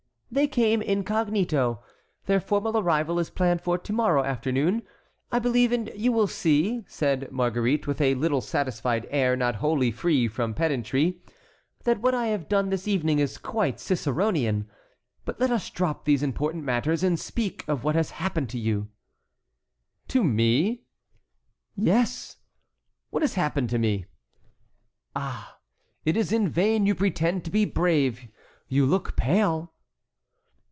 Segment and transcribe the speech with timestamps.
[0.33, 1.83] "They came incognito.
[2.25, 4.83] Their formal arrival is planned for to morrow afternoon,
[5.29, 9.91] I believe, and you will see," said Marguerite, with a little satisfied air not wholly
[9.91, 11.21] free from pedantry,
[11.83, 14.69] "that what I have done this evening is quite Ciceronian.
[15.25, 18.87] But let us drop these important matters and speak of what has happened to you."
[20.07, 20.83] "To me?"
[21.75, 22.37] "Yes."
[23.09, 24.05] "What has happened to me?"
[25.13, 25.57] "Ah!
[26.05, 28.29] it is in vain you pretend to be brave,
[28.69, 29.73] you look pale."